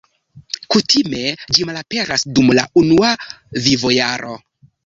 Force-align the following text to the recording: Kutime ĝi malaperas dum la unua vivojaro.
Kutime 0.75 1.19
ĝi 1.57 1.67
malaperas 1.71 2.25
dum 2.39 2.51
la 2.61 2.67
unua 2.85 3.13
vivojaro. 3.67 4.35